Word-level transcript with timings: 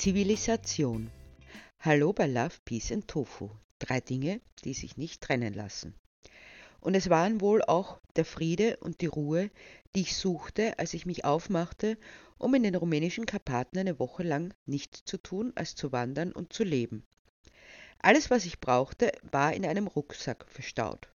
Zivilisation. 0.00 1.10
Hallo 1.80 2.14
bei 2.14 2.26
Love, 2.26 2.54
Peace 2.64 2.90
and 2.90 3.06
Tofu. 3.06 3.50
Drei 3.78 4.00
Dinge, 4.00 4.40
die 4.64 4.72
sich 4.72 4.96
nicht 4.96 5.20
trennen 5.20 5.52
lassen. 5.52 5.94
Und 6.80 6.94
es 6.94 7.10
waren 7.10 7.42
wohl 7.42 7.62
auch 7.62 8.00
der 8.16 8.24
Friede 8.24 8.78
und 8.78 9.02
die 9.02 9.06
Ruhe, 9.08 9.50
die 9.94 10.00
ich 10.00 10.16
suchte, 10.16 10.78
als 10.78 10.94
ich 10.94 11.04
mich 11.04 11.26
aufmachte, 11.26 11.98
um 12.38 12.54
in 12.54 12.62
den 12.62 12.76
rumänischen 12.76 13.26
Karpaten 13.26 13.76
eine 13.78 13.98
Woche 13.98 14.22
lang 14.22 14.54
nichts 14.64 15.04
zu 15.04 15.18
tun, 15.18 15.52
als 15.54 15.74
zu 15.74 15.92
wandern 15.92 16.32
und 16.32 16.54
zu 16.54 16.64
leben. 16.64 17.04
Alles, 17.98 18.30
was 18.30 18.46
ich 18.46 18.58
brauchte, 18.58 19.12
war 19.30 19.52
in 19.52 19.66
einem 19.66 19.86
Rucksack 19.86 20.46
verstaut. 20.48 21.12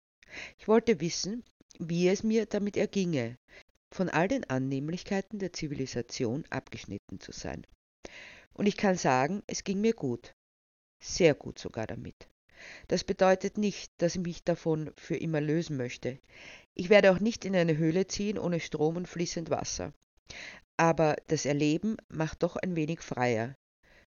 Ich 0.60 0.68
wollte 0.68 1.00
wissen, 1.00 1.46
wie 1.80 2.10
es 2.10 2.22
mir 2.22 2.48
damit 2.48 2.76
erginge, 2.76 3.38
von 3.94 4.10
all 4.10 4.28
den 4.28 4.44
Annehmlichkeiten 4.50 5.40
der 5.40 5.54
Zivilisation 5.54 6.44
abgeschnitten 6.50 7.22
zu 7.22 7.32
sein. 7.32 7.66
Und 8.54 8.68
ich 8.68 8.78
kann 8.78 8.96
sagen, 8.96 9.44
es 9.48 9.64
ging 9.64 9.82
mir 9.82 9.94
gut. 9.94 10.36
Sehr 11.00 11.34
gut 11.34 11.60
sogar 11.60 11.88
damit. 11.88 12.28
Das 12.88 13.04
bedeutet 13.04 13.58
nicht, 13.58 13.92
dass 13.98 14.16
ich 14.16 14.22
mich 14.22 14.44
davon 14.44 14.92
für 14.96 15.18
immer 15.18 15.42
lösen 15.42 15.76
möchte. 15.76 16.20
Ich 16.76 16.90
werde 16.90 17.12
auch 17.12 17.20
nicht 17.20 17.46
in 17.46 17.56
eine 17.56 17.78
Höhle 17.78 18.08
ziehen 18.08 18.38
ohne 18.38 18.60
Strom 18.60 18.96
und 18.96 19.08
fließend 19.08 19.50
Wasser. 19.50 19.94
Aber 20.78 21.16
das 21.28 21.46
Erleben 21.46 21.98
macht 22.10 22.44
doch 22.44 22.56
ein 22.56 22.76
wenig 22.76 23.02
freier, 23.02 23.56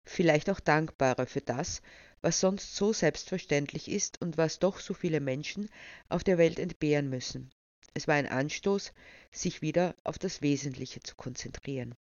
vielleicht 0.03 0.49
auch 0.49 0.59
dankbarer 0.59 1.27
für 1.27 1.41
das, 1.41 1.81
was 2.21 2.39
sonst 2.39 2.75
so 2.75 2.93
selbstverständlich 2.93 3.89
ist 3.89 4.21
und 4.21 4.37
was 4.37 4.59
doch 4.59 4.79
so 4.79 4.93
viele 4.93 5.19
Menschen 5.19 5.69
auf 6.09 6.23
der 6.23 6.37
Welt 6.37 6.59
entbehren 6.59 7.09
müssen. 7.09 7.51
Es 7.93 8.07
war 8.07 8.15
ein 8.15 8.27
Anstoß, 8.27 8.93
sich 9.31 9.61
wieder 9.61 9.95
auf 10.03 10.17
das 10.17 10.41
Wesentliche 10.41 11.01
zu 11.01 11.15
konzentrieren. 11.15 11.95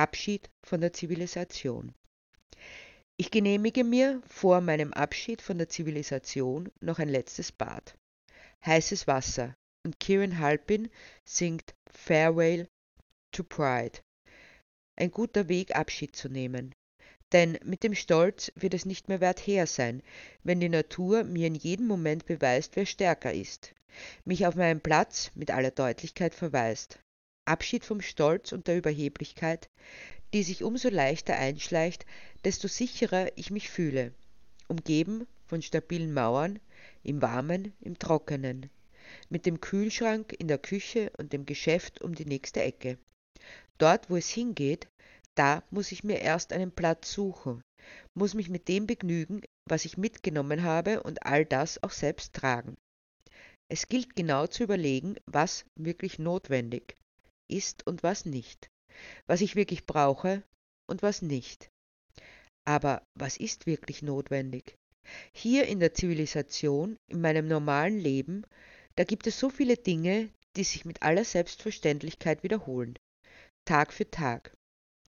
Abschied 0.00 0.48
von 0.62 0.80
der 0.80 0.94
Zivilisation. 0.94 1.94
Ich 3.18 3.30
genehmige 3.30 3.84
mir 3.84 4.22
vor 4.26 4.62
meinem 4.62 4.94
Abschied 4.94 5.42
von 5.42 5.58
der 5.58 5.68
Zivilisation 5.68 6.72
noch 6.80 6.98
ein 6.98 7.10
letztes 7.10 7.52
Bad. 7.52 7.98
Heißes 8.64 9.06
Wasser 9.06 9.54
und 9.84 10.00
Kieran 10.00 10.38
Halpin 10.38 10.88
singt 11.26 11.74
Farewell 11.90 12.66
to 13.30 13.44
Pride. 13.44 13.98
Ein 14.96 15.10
guter 15.10 15.48
Weg, 15.50 15.76
Abschied 15.76 16.16
zu 16.16 16.30
nehmen. 16.30 16.74
Denn 17.32 17.58
mit 17.62 17.82
dem 17.82 17.94
Stolz 17.94 18.50
wird 18.54 18.72
es 18.72 18.86
nicht 18.86 19.08
mehr 19.08 19.20
wert 19.20 19.40
her 19.40 19.66
sein, 19.66 20.02
wenn 20.44 20.60
die 20.60 20.70
Natur 20.70 21.24
mir 21.24 21.46
in 21.46 21.54
jedem 21.54 21.86
Moment 21.86 22.24
beweist, 22.24 22.74
wer 22.74 22.86
stärker 22.86 23.34
ist, 23.34 23.74
mich 24.24 24.46
auf 24.46 24.54
meinen 24.54 24.80
Platz 24.80 25.30
mit 25.34 25.50
aller 25.50 25.72
Deutlichkeit 25.72 26.34
verweist. 26.34 26.98
Abschied 27.44 27.84
vom 27.84 28.00
Stolz 28.00 28.52
und 28.52 28.66
der 28.66 28.78
Überheblichkeit, 28.78 29.68
die 30.32 30.42
sich 30.42 30.62
umso 30.62 30.88
leichter 30.88 31.36
einschleicht, 31.36 32.06
desto 32.44 32.68
sicherer 32.68 33.28
ich 33.36 33.50
mich 33.50 33.70
fühle, 33.70 34.14
umgeben 34.68 35.26
von 35.46 35.62
stabilen 35.62 36.12
Mauern, 36.12 36.60
im 37.02 37.20
Warmen, 37.20 37.72
im 37.80 37.98
Trockenen, 37.98 38.70
mit 39.28 39.46
dem 39.46 39.60
Kühlschrank 39.60 40.32
in 40.38 40.46
der 40.46 40.58
Küche 40.58 41.10
und 41.18 41.32
dem 41.32 41.46
Geschäft 41.46 42.00
um 42.02 42.14
die 42.14 42.26
nächste 42.26 42.62
Ecke. 42.62 42.98
Dort, 43.78 44.10
wo 44.10 44.16
es 44.16 44.28
hingeht, 44.28 44.88
da 45.34 45.64
muss 45.70 45.90
ich 45.90 46.04
mir 46.04 46.20
erst 46.20 46.52
einen 46.52 46.70
Platz 46.70 47.12
suchen, 47.12 47.62
muss 48.14 48.34
mich 48.34 48.48
mit 48.48 48.68
dem 48.68 48.86
begnügen, 48.86 49.42
was 49.64 49.84
ich 49.84 49.96
mitgenommen 49.96 50.62
habe 50.62 51.02
und 51.02 51.24
all 51.24 51.44
das 51.44 51.82
auch 51.82 51.90
selbst 51.90 52.34
tragen. 52.34 52.76
Es 53.68 53.88
gilt 53.88 54.14
genau 54.14 54.46
zu 54.46 54.64
überlegen, 54.64 55.16
was 55.26 55.64
wirklich 55.76 56.18
notwendig 56.18 56.96
ist 57.50 57.86
und 57.86 58.02
was 58.02 58.24
nicht, 58.24 58.70
was 59.26 59.40
ich 59.40 59.56
wirklich 59.56 59.86
brauche 59.86 60.42
und 60.88 61.02
was 61.02 61.22
nicht. 61.22 61.70
Aber 62.64 63.02
was 63.14 63.36
ist 63.36 63.66
wirklich 63.66 64.02
notwendig? 64.02 64.76
Hier 65.32 65.66
in 65.66 65.80
der 65.80 65.94
Zivilisation, 65.94 66.96
in 67.08 67.20
meinem 67.20 67.48
normalen 67.48 67.98
Leben, 67.98 68.44
da 68.96 69.04
gibt 69.04 69.26
es 69.26 69.38
so 69.38 69.50
viele 69.50 69.76
Dinge, 69.76 70.30
die 70.56 70.64
sich 70.64 70.84
mit 70.84 71.02
aller 71.02 71.24
Selbstverständlichkeit 71.24 72.42
wiederholen. 72.42 72.98
Tag 73.64 73.92
für 73.92 74.10
Tag. 74.10 74.52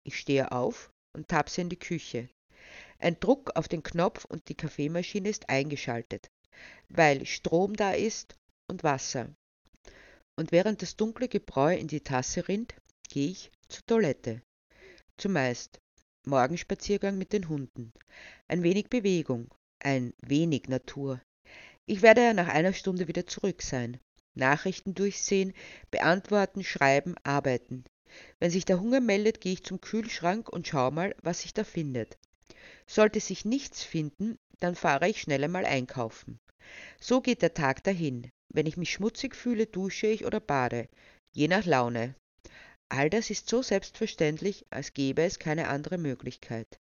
Ich 0.03 0.17
stehe 0.17 0.51
auf 0.51 0.91
und 1.15 1.27
tapse 1.27 1.61
in 1.61 1.69
die 1.69 1.79
Küche. 1.79 2.29
Ein 2.99 3.19
Druck 3.19 3.51
auf 3.55 3.67
den 3.67 3.83
Knopf 3.83 4.25
und 4.25 4.47
die 4.49 4.55
Kaffeemaschine 4.55 5.29
ist 5.29 5.49
eingeschaltet, 5.49 6.29
weil 6.89 7.25
Strom 7.25 7.75
da 7.75 7.91
ist 7.91 8.35
und 8.67 8.83
Wasser. 8.83 9.33
Und 10.37 10.51
während 10.51 10.81
das 10.81 10.97
dunkle 10.97 11.27
Gebräu 11.27 11.75
in 11.75 11.87
die 11.87 12.01
Tasse 12.01 12.47
rinnt, 12.47 12.75
gehe 13.09 13.31
ich 13.31 13.51
zur 13.69 13.85
Toilette. 13.85 14.41
Zumeist 15.17 15.79
Morgenspaziergang 16.25 17.17
mit 17.17 17.33
den 17.33 17.47
Hunden. 17.47 17.93
Ein 18.47 18.63
wenig 18.63 18.89
Bewegung, 18.89 19.53
ein 19.79 20.13
wenig 20.21 20.67
Natur. 20.67 21.21
Ich 21.85 22.01
werde 22.01 22.21
ja 22.21 22.33
nach 22.33 22.47
einer 22.47 22.73
Stunde 22.73 23.07
wieder 23.07 23.27
zurück 23.27 23.61
sein. 23.61 23.99
Nachrichten 24.33 24.95
durchsehen, 24.95 25.53
beantworten, 25.91 26.63
schreiben, 26.63 27.15
arbeiten. 27.23 27.85
Wenn 28.39 28.51
sich 28.51 28.65
der 28.65 28.79
Hunger 28.79 28.99
meldet, 28.99 29.39
gehe 29.39 29.53
ich 29.53 29.63
zum 29.63 29.79
Kühlschrank 29.79 30.49
und 30.49 30.67
schau 30.67 30.91
mal, 30.91 31.15
was 31.21 31.41
sich 31.41 31.53
da 31.53 31.63
findet. 31.63 32.17
Sollte 32.87 33.19
sich 33.19 33.45
nichts 33.45 33.83
finden, 33.83 34.37
dann 34.59 34.75
fahre 34.75 35.07
ich 35.07 35.21
schnell 35.21 35.43
einmal 35.43 35.65
einkaufen. 35.65 36.39
So 36.99 37.21
geht 37.21 37.41
der 37.41 37.53
Tag 37.53 37.83
dahin. 37.83 38.31
Wenn 38.49 38.65
ich 38.65 38.77
mich 38.77 38.91
schmutzig 38.91 39.35
fühle, 39.35 39.67
dusche 39.67 40.07
ich 40.07 40.25
oder 40.25 40.39
bade, 40.39 40.87
je 41.31 41.47
nach 41.47 41.65
Laune. 41.65 42.15
All 42.89 43.09
das 43.09 43.29
ist 43.29 43.49
so 43.49 43.61
selbstverständlich, 43.61 44.65
als 44.69 44.93
gäbe 44.93 45.23
es 45.23 45.39
keine 45.39 45.67
andere 45.67 45.97
Möglichkeit. 45.97 46.79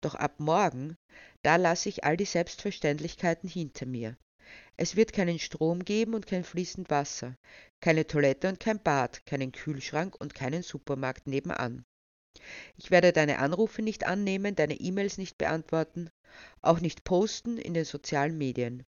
Doch 0.00 0.14
ab 0.14 0.38
morgen, 0.38 0.96
da 1.42 1.56
lasse 1.56 1.88
ich 1.88 2.04
all 2.04 2.16
die 2.16 2.24
Selbstverständlichkeiten 2.24 3.48
hinter 3.48 3.86
mir. 3.86 4.16
Es 4.76 4.96
wird 4.96 5.12
keinen 5.12 5.38
Strom 5.38 5.84
geben 5.84 6.14
und 6.14 6.26
kein 6.26 6.44
fließend 6.44 6.90
Wasser, 6.90 7.36
keine 7.80 8.06
Toilette 8.06 8.48
und 8.48 8.60
kein 8.60 8.82
Bad, 8.82 9.24
keinen 9.26 9.52
Kühlschrank 9.52 10.14
und 10.20 10.34
keinen 10.34 10.62
Supermarkt 10.62 11.26
nebenan. 11.26 11.84
Ich 12.76 12.90
werde 12.90 13.12
deine 13.12 13.38
Anrufe 13.38 13.82
nicht 13.82 14.04
annehmen, 14.04 14.54
deine 14.54 14.74
E-Mails 14.74 15.18
nicht 15.18 15.38
beantworten, 15.38 16.10
auch 16.60 16.80
nicht 16.80 17.04
posten 17.04 17.58
in 17.58 17.74
den 17.74 17.84
sozialen 17.84 18.36
Medien. 18.36 18.84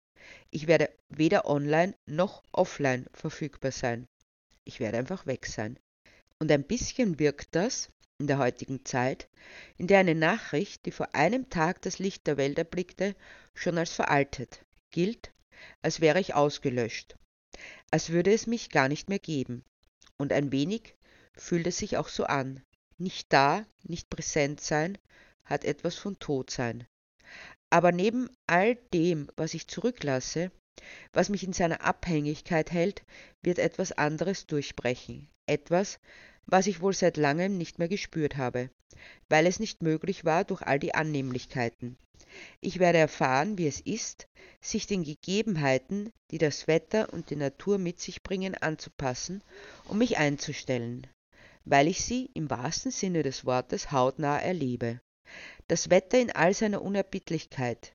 Ich 0.51 0.67
werde 0.67 0.91
weder 1.09 1.47
online 1.47 1.95
noch 2.07 2.43
offline 2.53 3.07
verfügbar 3.13 3.73
sein. 3.73 4.09
Ich 4.65 4.81
werde 4.81 4.99
einfach 4.99 5.27
weg 5.27 5.47
sein. 5.47 5.79
Und 6.39 6.51
ein 6.51 6.65
bisschen 6.65 7.19
wirkt 7.19 7.55
das 7.55 7.91
in 8.19 8.27
der 8.27 8.39
heutigen 8.39 8.85
Zeit, 8.85 9.29
in 9.77 9.87
der 9.87 9.99
eine 9.99 10.15
Nachricht, 10.15 10.85
die 10.87 10.91
vor 10.91 11.15
einem 11.15 11.49
Tag 11.49 11.83
das 11.83 11.99
Licht 11.99 12.27
der 12.27 12.37
Welt 12.37 12.59
erblickte, 12.59 13.17
schon 13.55 13.79
als 13.79 13.93
veraltet 13.93 14.65
gilt, 14.91 15.33
als 15.83 16.01
wäre 16.01 16.21
ich 16.21 16.35
ausgelöscht, 16.35 17.17
als 17.91 18.11
würde 18.11 18.33
es 18.33 18.47
mich 18.47 18.71
gar 18.71 18.89
nicht 18.89 19.09
mehr 19.09 19.19
geben. 19.19 19.65
Und 20.19 20.33
ein 20.33 20.53
wenig 20.53 20.95
fühlt 21.35 21.67
es 21.67 21.79
sich 21.79 21.97
auch 21.97 22.09
so 22.09 22.25
an. 22.25 22.63
Nicht 22.99 23.33
da, 23.33 23.67
nicht 23.83 24.11
präsent 24.11 24.61
sein, 24.61 24.99
hat 25.45 25.65
etwas 25.65 25.97
von 25.97 26.19
Todsein. 26.19 26.87
Aber 27.71 27.93
neben 27.93 28.29
all 28.47 28.77
dem, 28.93 29.29
was 29.37 29.55
ich 29.55 29.69
zurücklasse, 29.69 30.51
was 31.13 31.29
mich 31.29 31.45
in 31.45 31.53
seiner 31.53 31.83
Abhängigkeit 31.83 32.73
hält, 32.73 33.05
wird 33.43 33.59
etwas 33.59 33.93
anderes 33.93 34.47
durchbrechen, 34.47 35.29
etwas, 35.47 36.01
was 36.47 36.67
ich 36.67 36.81
wohl 36.81 36.95
seit 36.95 37.17
langem 37.17 37.59
nicht 37.59 37.79
mehr 37.79 37.89
gespürt 37.89 38.37
habe, 38.37 38.71
weil 39.29 39.47
es 39.47 39.61
nicht 39.61 39.83
möglich 39.83 40.25
war 40.25 40.45
durch 40.45 40.63
all 40.63 40.79
die 40.79 40.95
Annehmlichkeiten. 40.95 41.97
Ich 42.61 42.79
werde 42.79 42.99
erfahren, 42.99 43.59
wie 43.59 43.67
es 43.67 43.81
ist, 43.81 44.29
sich 44.61 44.87
den 44.87 45.03
Gegebenheiten, 45.03 46.13
die 46.31 46.39
das 46.39 46.67
Wetter 46.67 47.13
und 47.13 47.31
die 47.31 47.37
Natur 47.37 47.79
mit 47.79 48.01
sich 48.01 48.23
bringen, 48.23 48.55
anzupassen 48.55 49.43
und 49.89 49.99
mich 49.99 50.19
einzustellen, 50.19 51.07
weil 51.65 51.89
ich 51.89 52.05
sie 52.05 52.31
im 52.35 52.49
wahrsten 52.51 52.91
Sinne 52.91 53.23
des 53.23 53.45
Wortes 53.45 53.91
hautnah 53.91 54.39
erlebe. 54.39 55.01
Das 55.71 55.89
Wetter 55.89 56.19
in 56.19 56.33
all 56.33 56.53
seiner 56.53 56.83
Unerbittlichkeit, 56.83 57.95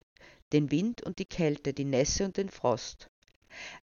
den 0.53 0.71
Wind 0.71 1.03
und 1.03 1.19
die 1.19 1.25
Kälte, 1.25 1.73
die 1.73 1.83
Nässe 1.83 2.23
und 2.23 2.37
den 2.37 2.47
Frost. 2.47 3.09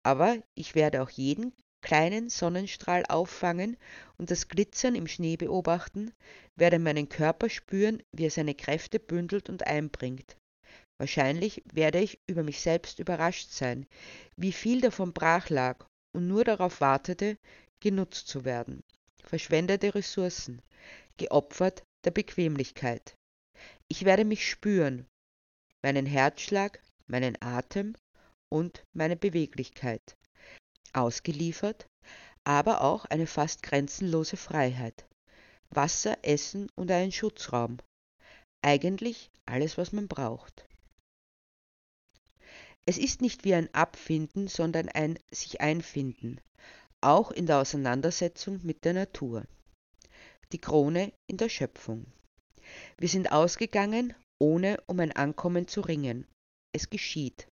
Aber 0.04 0.36
ich 0.56 0.75
werde 0.75 1.01
auch 1.01 1.10
jeden 1.10 1.54
kleinen 1.80 2.28
Sonnenstrahl 2.28 3.06
auffangen 3.07 3.78
und 4.18 4.30
das 4.30 4.50
Glitzern 4.50 4.95
im 4.95 5.07
Schnee 5.07 5.38
beobachten, 5.38 6.12
werde 6.57 6.80
meinen 6.80 7.07
Körper 7.07 7.50
spüren, 7.50 8.04
wie 8.12 8.25
er 8.25 8.30
seine 8.30 8.56
Kräfte 8.56 9.00
bündelt 9.00 9.50
und 9.50 9.66
einbringt. 9.66 10.36
Wahrscheinlich 10.98 11.63
werde 11.72 12.01
ich 12.01 12.19
über 12.28 12.44
mich 12.44 12.60
selbst 12.60 13.00
überrascht 13.00 13.51
sein, 13.51 13.86
wie 14.36 14.51
viel 14.51 14.81
davon 14.81 15.13
brach 15.13 15.50
lag 15.50 15.88
und 16.12 16.28
nur 16.28 16.44
darauf 16.44 16.81
wartete, 16.81 17.38
genutzt 17.80 18.28
zu 18.28 18.44
werden. 18.44 18.84
Verschwendete 19.24 19.95
Ressourcen, 19.95 20.62
geopfert 21.16 21.84
der 22.04 22.12
Bequemlichkeit. 22.12 23.17
Ich 23.89 24.06
werde 24.06 24.25
mich 24.25 24.48
spüren, 24.48 25.07
meinen 25.81 26.06
Herzschlag, 26.06 26.81
meinen 27.07 27.38
Atem 27.42 27.95
und 28.50 28.84
meine 28.94 29.16
Beweglichkeit 29.16 30.18
ausgeliefert, 30.94 31.88
aber 32.44 32.81
auch 32.81 33.06
eine 33.06 33.28
fast 33.28 33.63
grenzenlose 33.63 34.38
Freiheit. 34.38 35.06
Wasser, 35.69 36.18
Essen 36.24 36.69
und 36.75 36.92
einen 36.92 37.12
Schutzraum. 37.12 37.78
Eigentlich 38.62 39.30
alles, 39.45 39.78
was 39.78 39.92
man 39.92 40.07
braucht. 40.07 40.66
Es 42.86 42.98
ist 42.98 43.22
nicht 43.22 43.44
wie 43.44 43.54
ein 43.54 43.74
Abfinden, 43.74 44.48
sondern 44.48 44.88
ein 44.89 45.19
sich 45.30 45.60
einfinden, 45.60 46.39
auch 47.01 47.31
in 47.31 47.45
der 47.45 47.60
Auseinandersetzung 47.60 48.62
mit 48.63 48.86
der 48.86 48.94
Natur. 48.94 49.45
Die 50.54 50.60
Krone 50.60 51.12
in 51.28 51.38
der 51.38 51.50
Schöpfung. 51.50 52.06
Wir 52.98 53.10
sind 53.10 53.31
ausgegangen, 53.31 54.14
ohne 54.40 54.78
um 54.88 55.00
ein 55.00 55.12
Ankommen 55.12 55.68
zu 55.68 55.81
ringen. 55.81 56.25
Es 56.72 56.90
geschieht. 56.90 57.48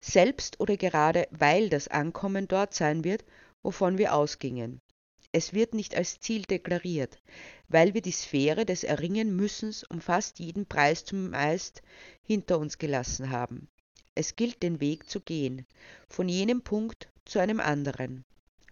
Selbst 0.00 0.60
oder 0.60 0.76
gerade 0.76 1.28
weil 1.30 1.68
das 1.68 1.88
Ankommen 1.88 2.48
dort 2.48 2.74
sein 2.74 3.04
wird, 3.04 3.24
wovon 3.62 3.98
wir 3.98 4.14
ausgingen. 4.14 4.80
Es 5.30 5.52
wird 5.52 5.74
nicht 5.74 5.94
als 5.94 6.20
Ziel 6.20 6.42
deklariert, 6.42 7.18
weil 7.68 7.92
wir 7.92 8.00
die 8.00 8.12
Sphäre 8.12 8.64
des 8.64 8.82
Erringen-Müssens 8.82 9.84
um 9.84 10.00
fast 10.00 10.38
jeden 10.38 10.66
Preis 10.66 11.04
zumeist 11.04 11.82
hinter 12.22 12.58
uns 12.58 12.78
gelassen 12.78 13.30
haben. 13.30 13.68
Es 14.14 14.36
gilt 14.36 14.62
den 14.62 14.80
Weg 14.80 15.08
zu 15.08 15.20
gehen, 15.20 15.66
von 16.08 16.28
jenem 16.28 16.62
Punkt 16.62 17.08
zu 17.26 17.38
einem 17.38 17.60
anderen, 17.60 18.24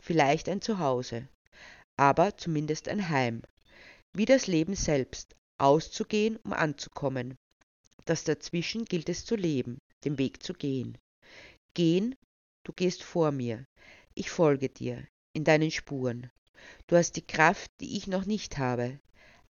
vielleicht 0.03 0.49
ein 0.49 0.63
Zuhause, 0.63 1.29
aber 1.97 2.37
zumindest 2.37 2.89
ein 2.89 3.11
Heim, 3.11 3.43
wie 4.15 4.25
das 4.25 4.47
Leben 4.47 4.75
selbst, 4.75 5.37
auszugehen, 5.59 6.37
um 6.45 6.53
anzukommen. 6.53 7.37
Das 8.05 8.25
dazwischen 8.25 8.85
gilt 8.85 9.09
es 9.09 9.25
zu 9.25 9.37
leben, 9.37 9.79
den 10.05 10.19
Weg 10.19 10.43
zu 10.43 10.55
gehen. 10.55 10.97
Gehen, 11.75 12.15
du 12.65 12.73
gehst 12.73 13.03
vor 13.03 13.33
mir, 13.33 13.67
ich 14.15 14.31
folge 14.31 14.69
dir, 14.69 15.07
in 15.33 15.45
deinen 15.45 15.71
Spuren. 15.71 16.31
Du 16.87 16.97
hast 16.97 17.17
die 17.17 17.27
Kraft, 17.27 17.71
die 17.81 17.97
ich 17.97 18.07
noch 18.07 18.25
nicht 18.25 18.59
habe, 18.59 18.99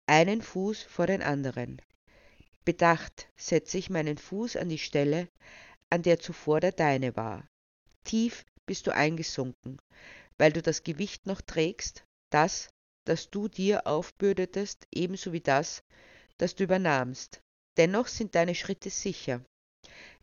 einen 0.07 0.43
Fuß 0.43 0.83
vor 0.83 1.07
den 1.07 1.23
anderen. 1.23 1.81
Bedacht 2.65 3.29
setze 3.37 3.79
ich 3.79 3.91
meinen 3.91 4.19
Fuß 4.19 4.57
an 4.57 4.69
die 4.69 4.79
Stelle, 4.79 5.29
an 5.91 6.03
der 6.03 6.19
zuvor 6.19 6.61
der 6.61 6.73
deine 6.73 7.15
war. 7.17 7.49
Tief 8.05 8.45
bist 8.67 8.87
du 8.87 8.95
eingesunken, 8.95 9.79
weil 10.39 10.53
du 10.53 10.63
das 10.63 10.83
Gewicht 10.83 11.27
noch 11.27 11.41
trägst, 11.41 12.05
das, 12.31 12.71
das 13.07 13.31
du 13.31 13.49
dir 13.49 13.87
aufbürdetest, 13.87 14.87
ebenso 14.93 15.33
wie 15.33 15.41
das, 15.41 15.83
das 16.39 16.55
du 16.55 16.65
übernahmst. 16.65 17.41
Dennoch 17.77 18.09
sind 18.09 18.35
deine 18.35 18.55
Schritte 18.55 18.91
sicher. 18.91 19.45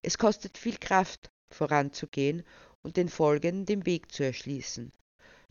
Es 0.02 0.18
kostet 0.18 0.58
viel 0.58 0.78
Kraft, 0.78 1.32
voranzugehen 1.52 2.44
und 2.82 2.98
den 2.98 3.10
Folgenden 3.10 3.66
den 3.66 3.86
Weg 3.86 4.12
zu 4.12 4.24
erschließen. 4.24 4.92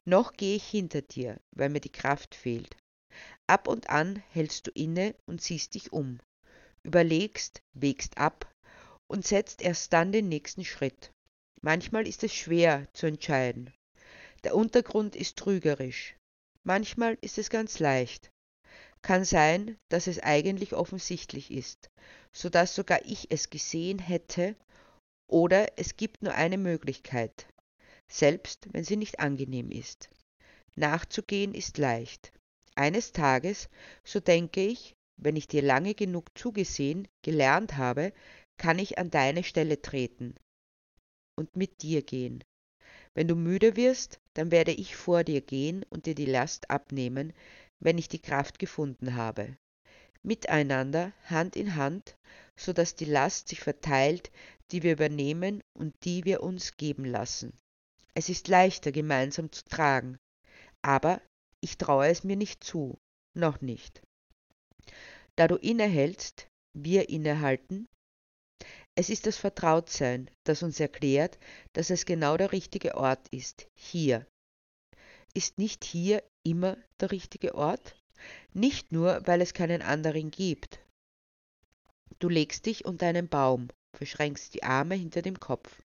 Noch 0.05 0.33
gehe 0.35 0.57
ich 0.57 0.69
hinter 0.69 1.01
dir, 1.03 1.41
weil 1.53 1.71
mir 1.71 1.81
die 1.81 1.93
Kraft 1.93 2.35
fehlt. 2.35 2.77
Ab 3.47 3.69
und 3.69 3.89
an 3.89 4.23
hältst 4.31 4.67
du 4.67 4.71
inne 4.73 5.15
und 5.27 5.41
siehst 5.41 5.75
dich 5.75 5.93
um, 5.93 6.21
überlegst, 6.83 7.63
wägst 7.73 8.19
ab 8.19 8.53
und 9.07 9.27
setzt 9.27 9.63
erst 9.63 9.93
dann 9.93 10.13
den 10.13 10.29
nächsten 10.29 10.65
Schritt. 10.65 11.13
Manchmal 11.61 12.09
ist 12.09 12.25
es 12.25 12.35
schwer 12.35 12.89
zu 12.93 13.07
entscheiden. 13.07 13.73
Der 14.45 14.57
Untergrund 14.57 15.15
ist 15.15 15.39
trügerisch. 15.39 16.17
Manchmal 16.65 17.19
ist 17.21 17.39
es 17.39 17.51
ganz 17.51 17.79
leicht. 17.79 18.31
Kann 19.03 19.25
sein, 19.25 19.77
dass 19.89 20.07
es 20.07 20.21
eigentlich 20.21 20.75
offensichtlich 20.75 21.51
ist, 21.51 21.91
so 22.33 22.49
dass 22.49 22.75
sogar 22.75 23.05
ich 23.05 23.31
es 23.31 23.51
gesehen 23.51 23.99
hätte, 23.99 24.55
oder 25.29 25.79
es 25.79 25.97
gibt 25.97 26.23
nur 26.23 26.35
eine 26.35 26.59
Möglichkeit, 26.59 27.47
selbst 28.11 28.69
wenn 28.73 28.85
sie 28.85 28.97
nicht 28.97 29.19
angenehm 29.19 29.71
ist. 29.71 30.09
Nachzugehen 30.77 31.55
ist 31.55 31.79
leicht. 31.79 32.33
Eines 32.75 33.13
Tages, 33.13 33.69
so 34.05 34.21
denke 34.21 34.61
ich, 34.65 34.95
wenn 35.21 35.37
ich 35.37 35.49
dir 35.49 35.63
lange 35.63 35.95
genug 35.95 36.27
zugesehen, 36.37 37.09
gelernt 37.23 37.77
habe, 37.77 38.13
kann 38.57 38.79
ich 38.79 38.99
an 38.99 39.11
deine 39.11 39.43
Stelle 39.43 39.83
treten 39.83 40.37
und 41.37 41.57
mit 41.57 41.83
dir 41.83 42.03
gehen. 42.03 42.45
Wenn 43.15 43.29
du 43.29 43.37
müde 43.37 43.77
wirst, 43.77 44.21
dann 44.35 44.51
werde 44.51 44.73
ich 44.73 44.97
vor 44.97 45.25
dir 45.25 45.41
gehen 45.41 45.85
und 45.91 46.07
dir 46.07 46.15
die 46.15 46.27
Last 46.27 46.71
abnehmen, 46.71 47.33
wenn 47.81 47.99
ich 47.99 48.09
die 48.09 48.21
Kraft 48.21 48.59
gefunden 48.59 49.15
habe. 49.15 49.57
Miteinander, 50.23 51.13
Hand 51.25 51.57
in 51.57 51.75
Hand, 51.77 52.17
so 52.57 52.73
dass 52.73 52.95
die 52.95 53.05
Last 53.05 53.49
sich 53.49 53.61
verteilt, 53.61 54.31
die 54.71 54.83
wir 54.83 54.93
übernehmen 54.93 55.63
und 55.75 55.95
die 56.05 56.25
wir 56.25 56.43
uns 56.43 56.77
geben 56.77 57.05
lassen. 57.05 57.53
Es 58.15 58.29
ist 58.29 58.49
leichter 58.49 58.93
gemeinsam 58.93 59.51
zu 59.53 59.65
tragen, 59.65 60.19
aber 60.81 61.21
ich 61.61 61.79
traue 61.79 62.09
es 62.09 62.25
mir 62.25 62.37
nicht 62.37 62.65
zu, 62.65 62.99
noch 63.35 63.61
nicht. 63.61 64.03
Da 65.37 65.49
du 65.49 65.57
innehältst, 65.57 66.49
wir 66.75 67.09
innehalten, 67.09 67.89
es 68.95 69.09
ist 69.09 69.27
das 69.27 69.39
Vertrautsein, 69.39 70.31
das 70.45 70.63
uns 70.63 70.79
erklärt, 70.79 71.39
dass 71.73 71.91
es 71.91 72.05
genau 72.05 72.37
der 72.37 72.53
richtige 72.53 72.97
Ort 72.97 73.27
ist, 73.29 73.67
hier. 73.75 74.27
Ist 75.35 75.59
nicht 75.59 75.85
hier 75.85 76.23
immer 76.43 76.77
der 77.01 77.11
richtige 77.11 77.55
Ort? 77.55 77.97
Nicht 78.53 78.93
nur, 78.93 79.27
weil 79.27 79.41
es 79.41 79.55
keinen 79.55 79.81
anderen 79.81 80.31
gibt. 80.31 80.79
Du 82.19 82.29
legst 82.29 82.67
dich 82.67 82.85
unter 82.85 83.07
einen 83.07 83.29
Baum, 83.29 83.69
verschränkst 83.97 84.55
die 84.55 84.63
Arme 84.63 84.95
hinter 84.95 85.23
dem 85.23 85.41
Kopf. 85.41 85.83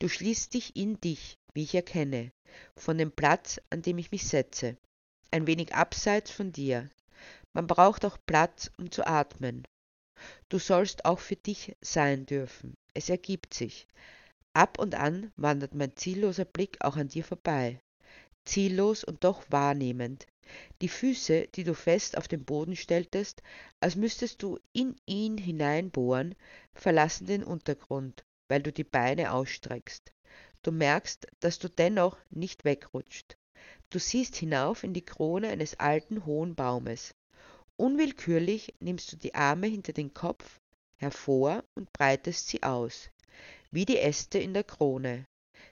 Du 0.00 0.08
schließt 0.08 0.52
dich 0.52 0.74
in 0.74 1.00
dich, 1.00 1.38
wie 1.54 1.62
ich 1.62 1.74
erkenne, 1.74 2.32
von 2.76 2.98
dem 2.98 3.12
Platz, 3.12 3.60
an 3.70 3.82
dem 3.82 3.98
ich 3.98 4.10
mich 4.10 4.26
setze, 4.26 4.76
ein 5.30 5.46
wenig 5.46 5.74
abseits 5.74 6.30
von 6.32 6.50
dir. 6.50 6.90
Man 7.52 7.68
braucht 7.68 8.04
auch 8.04 8.18
Platz, 8.26 8.70
um 8.78 8.90
zu 8.90 9.06
atmen. 9.06 9.64
Du 10.48 10.58
sollst 10.58 11.04
auch 11.04 11.18
für 11.18 11.36
dich 11.36 11.76
sein 11.80 12.26
dürfen. 12.26 12.74
Es 12.94 13.08
ergibt 13.08 13.54
sich. 13.54 13.86
Ab 14.52 14.78
und 14.78 14.94
an 14.94 15.32
wandert 15.36 15.74
mein 15.74 15.96
zielloser 15.96 16.44
Blick 16.44 16.76
auch 16.84 16.96
an 16.96 17.08
dir 17.08 17.24
vorbei. 17.24 17.80
Ziellos 18.44 19.04
und 19.04 19.24
doch 19.24 19.44
wahrnehmend. 19.50 20.26
Die 20.82 20.88
Füße, 20.88 21.48
die 21.54 21.64
du 21.64 21.74
fest 21.74 22.18
auf 22.18 22.28
den 22.28 22.44
Boden 22.44 22.76
stelltest, 22.76 23.42
als 23.80 23.96
müsstest 23.96 24.42
du 24.42 24.58
in 24.72 24.96
ihn 25.06 25.38
hineinbohren, 25.38 26.34
verlassen 26.74 27.26
den 27.26 27.44
Untergrund, 27.44 28.24
weil 28.48 28.62
du 28.62 28.72
die 28.72 28.84
Beine 28.84 29.32
ausstreckst. 29.32 30.12
Du 30.62 30.70
merkst, 30.70 31.26
dass 31.40 31.58
du 31.58 31.68
dennoch 31.68 32.18
nicht 32.30 32.64
wegrutscht. 32.64 33.36
Du 33.90 33.98
siehst 33.98 34.36
hinauf 34.36 34.84
in 34.84 34.92
die 34.92 35.04
Krone 35.04 35.48
eines 35.48 35.80
alten 35.80 36.26
hohen 36.26 36.54
Baumes. 36.54 37.14
Unwillkürlich 37.82 38.76
nimmst 38.78 39.10
du 39.10 39.16
die 39.16 39.34
Arme 39.34 39.66
hinter 39.66 39.92
den 39.92 40.14
Kopf 40.14 40.60
hervor 40.98 41.64
und 41.74 41.92
breitest 41.92 42.46
sie 42.46 42.62
aus, 42.62 43.10
wie 43.72 43.84
die 43.84 43.98
Äste 43.98 44.38
in 44.38 44.54
der 44.54 44.62
Krone. 44.62 45.26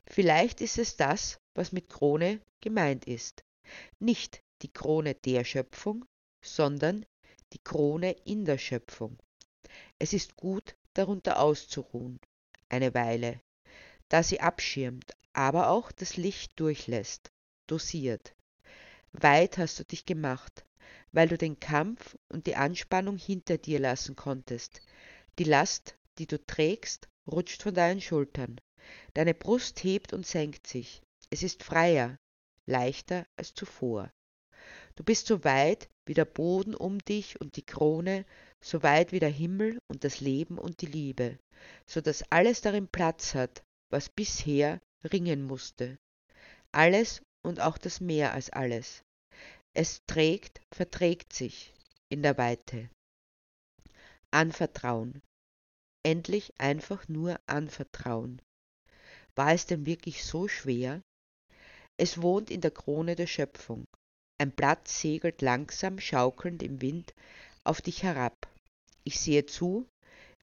Vielleicht 0.09 0.61
ist 0.61 0.77
es 0.79 0.97
das, 0.97 1.39
was 1.55 1.71
mit 1.71 1.89
Krone 1.89 2.41
gemeint 2.61 3.05
ist. 3.05 3.45
Nicht 4.01 4.43
die 4.63 4.73
Krone 4.73 5.15
der 5.15 5.45
Schöpfung, 5.45 6.05
sondern 6.43 7.07
die 7.53 7.63
Krone 7.63 8.17
in 8.25 8.45
der 8.45 8.59
Schöpfung. 8.59 9.17
Es 10.01 10.13
ist 10.13 10.35
gut, 10.35 10.75
darunter 10.95 11.39
auszuruhen, 11.39 12.19
eine 12.69 12.93
Weile, 12.93 13.41
da 14.09 14.25
sie 14.25 14.41
abschirmt, 14.41 15.13
aber 15.33 15.69
auch 15.69 15.93
das 15.93 16.17
Licht 16.17 16.59
durchlässt, 16.59 17.31
dosiert. 17.69 18.35
Weit 19.13 19.59
hast 19.59 19.79
du 19.79 19.85
dich 19.85 20.07
gemacht, 20.07 20.65
weil 21.13 21.29
du 21.29 21.37
den 21.37 21.61
Kampf 21.61 22.17
und 22.29 22.47
die 22.47 22.57
Anspannung 22.57 23.17
hinter 23.17 23.59
dir 23.59 23.81
lassen 23.81 24.17
konntest. 24.17 24.81
Die 25.39 25.45
Last, 25.45 25.97
die 26.19 26.27
du 26.27 26.45
trägst, 26.45 27.09
rutscht 27.27 27.63
von 27.63 27.75
deinen 27.75 28.01
Schultern. 28.01 28.61
Deine 29.15 29.35
Brust 29.35 29.83
hebt 29.85 30.13
und 30.13 30.27
senkt 30.27 30.67
sich. 30.67 31.03
Es 31.31 31.43
ist 31.43 31.63
freier, 31.63 32.19
leichter 32.67 33.27
als 33.37 33.55
zuvor. 33.55 34.13
Du 34.97 35.05
bist 35.05 35.27
so 35.27 35.45
weit 35.45 35.89
wie 36.07 36.15
der 36.15 36.25
Boden 36.25 36.75
um 36.75 36.99
dich 36.99 37.41
und 37.41 37.57
die 37.57 37.65
Krone, 37.65 38.27
so 38.61 38.83
weit 38.83 39.13
wie 39.13 39.21
der 39.21 39.31
Himmel 39.31 39.79
und 39.89 40.05
das 40.05 40.21
Leben 40.21 40.59
und 40.59 40.81
die 40.81 40.87
Liebe, 40.87 41.39
so 41.87 42.01
dass 42.01 42.25
alles 42.31 42.61
darin 42.61 42.89
Platz 42.89 43.35
hat, 43.35 43.63
was 43.91 44.09
bisher 44.09 44.81
ringen 45.05 45.43
musste. 45.43 45.99
Alles 46.73 47.23
und 47.43 47.61
auch 47.61 47.79
das 47.79 48.01
mehr 48.01 48.33
als 48.33 48.51
alles. 48.51 49.03
Es 49.73 50.01
trägt, 50.07 50.61
verträgt 50.73 51.33
sich 51.33 51.73
in 52.09 52.23
der 52.23 52.37
Weite. 52.39 52.91
Anvertrauen. 54.33 55.23
Endlich 56.03 56.53
einfach 56.59 57.07
nur 57.09 57.39
anvertrauen. 57.47 58.43
War 59.37 59.53
es 59.53 59.67
denn 59.67 59.87
wirklich 59.87 60.25
so 60.25 60.49
schwer? 60.49 61.03
Es 61.97 62.21
wohnt 62.21 62.51
in 62.51 62.61
der 62.61 62.73
Krone 62.73 63.15
der 63.15 63.29
Schöpfung. 63.29 63.85
Ein 64.39 64.51
Blatt 64.51 64.89
segelt 64.89 65.41
langsam 65.41 66.01
schaukelnd 66.01 66.63
im 66.65 66.81
Wind 66.81 67.15
auf 67.63 67.81
dich 67.81 68.03
herab. 68.03 68.49
Ich 69.05 69.21
sehe 69.21 69.47
zu, 69.47 69.87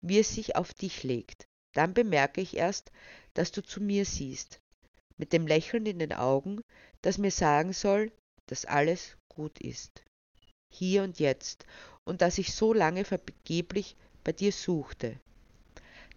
wie 0.02 0.20
es 0.20 0.34
sich 0.34 0.56
auf 0.56 0.74
dich 0.74 1.04
legt. 1.04 1.48
Dann 1.74 1.94
bemerke 1.94 2.40
ich 2.40 2.56
erst, 2.56 2.92
dass 3.34 3.52
du 3.52 3.62
zu 3.62 3.82
mir 3.82 4.06
siehst, 4.06 4.62
mit 5.18 5.34
dem 5.34 5.48
Lächeln 5.48 5.86
in 5.86 6.00
den 6.00 6.14
Augen, 6.14 6.62
das 7.02 7.18
mir 7.18 7.32
sagen 7.32 7.74
soll, 7.74 8.12
dass 8.48 8.66
alles 8.66 9.18
gut 9.30 9.60
ist. 9.60 10.04
Hier 10.74 11.04
und 11.04 11.20
jetzt 11.20 11.66
und 12.04 12.22
das 12.22 12.38
ich 12.38 12.54
so 12.54 12.74
lange 12.74 13.06
vergeblich 13.06 13.96
bei 14.24 14.32
dir 14.32 14.52
suchte. 14.52 15.20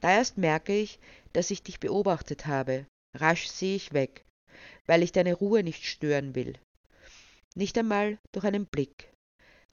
Da 0.00 0.12
erst 0.12 0.38
merke 0.38 0.74
ich, 0.74 0.98
dass 1.32 1.50
ich 1.50 1.62
dich 1.62 1.80
beobachtet 1.80 2.46
habe. 2.46 2.86
Rasch 3.14 3.48
sehe 3.48 3.76
ich 3.76 3.92
weg, 3.92 4.24
weil 4.86 5.02
ich 5.02 5.12
deine 5.12 5.34
Ruhe 5.34 5.62
nicht 5.62 5.84
stören 5.84 6.34
will. 6.34 6.54
Nicht 7.54 7.76
einmal 7.76 8.18
durch 8.32 8.44
einen 8.44 8.66
Blick. 8.66 9.12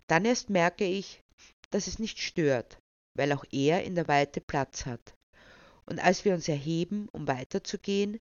Dann 0.07 0.25
erst 0.25 0.49
merke 0.49 0.85
ich, 0.85 1.21
dass 1.69 1.87
es 1.87 1.99
nicht 1.99 2.19
stört, 2.19 2.79
weil 3.15 3.31
auch 3.31 3.45
er 3.51 3.83
in 3.83 3.95
der 3.95 4.07
Weite 4.07 4.41
Platz 4.41 4.85
hat. 4.85 5.13
Und 5.85 5.99
als 5.99 6.25
wir 6.25 6.33
uns 6.33 6.47
erheben, 6.47 7.07
um 7.11 7.27
weiterzugehen, 7.27 8.19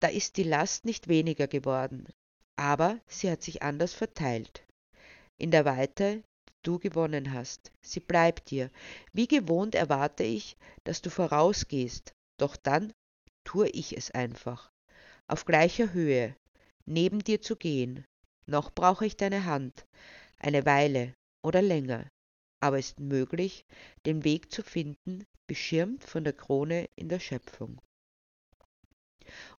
da 0.00 0.08
ist 0.08 0.36
die 0.36 0.44
Last 0.44 0.84
nicht 0.84 1.08
weniger 1.08 1.46
geworden, 1.46 2.08
aber 2.58 3.00
sie 3.06 3.30
hat 3.30 3.42
sich 3.42 3.62
anders 3.62 3.94
verteilt. 3.94 4.66
In 5.38 5.52
der 5.52 5.64
Weite, 5.64 6.24
die 6.48 6.52
du 6.64 6.78
gewonnen 6.80 7.32
hast, 7.32 7.70
sie 7.80 8.00
bleibt 8.00 8.50
dir. 8.50 8.70
Wie 9.12 9.28
gewohnt 9.28 9.76
erwarte 9.76 10.24
ich, 10.24 10.56
dass 10.82 11.00
du 11.00 11.08
vorausgehst, 11.08 12.12
doch 12.36 12.56
dann 12.56 12.92
tue 13.44 13.68
ich 13.68 13.96
es 13.96 14.10
einfach. 14.10 14.72
Auf 15.28 15.44
gleicher 15.44 15.92
Höhe, 15.92 16.34
neben 16.84 17.20
dir 17.20 17.40
zu 17.40 17.54
gehen. 17.54 18.04
Noch 18.46 18.72
brauche 18.72 19.06
ich 19.06 19.16
deine 19.16 19.44
Hand, 19.44 19.86
eine 20.38 20.66
Weile 20.66 21.14
oder 21.44 21.62
länger, 21.62 22.08
aber 22.60 22.78
es 22.78 22.88
ist 22.88 23.00
möglich, 23.00 23.64
den 24.04 24.24
Weg 24.24 24.50
zu 24.50 24.64
finden, 24.64 25.24
beschirmt 25.46 26.02
von 26.02 26.24
der 26.24 26.32
Krone 26.32 26.88
in 26.96 27.08
der 27.08 27.20
Schöpfung. 27.20 27.80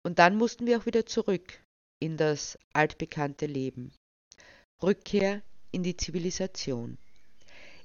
Und 0.03 0.19
dann 0.19 0.35
mussten 0.35 0.65
wir 0.65 0.79
auch 0.79 0.85
wieder 0.85 1.05
zurück 1.05 1.61
in 1.99 2.17
das 2.17 2.57
altbekannte 2.73 3.45
Leben. 3.45 3.91
Rückkehr 4.81 5.41
in 5.71 5.83
die 5.83 5.97
Zivilisation. 5.97 6.97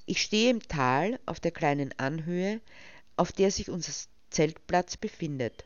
Ich 0.05 0.21
stehe 0.21 0.49
im 0.49 0.61
Tal 0.61 1.19
auf 1.25 1.39
der 1.39 1.51
kleinen 1.51 1.93
Anhöhe, 1.97 2.61
auf 3.17 3.31
der 3.31 3.51
sich 3.51 3.69
unser 3.69 3.91
Zeltplatz 4.29 4.97
befindet. 4.97 5.65